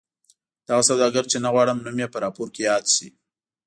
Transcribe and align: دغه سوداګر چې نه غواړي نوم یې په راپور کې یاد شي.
دغه 0.67 0.83
سوداګر 0.89 1.23
چې 1.31 1.37
نه 1.43 1.49
غواړي 1.53 1.71
نوم 1.85 1.97
یې 2.01 2.07
په 2.13 2.17
راپور 2.23 2.47
کې 2.55 2.61
یاد 2.69 2.85
شي. 2.95 3.07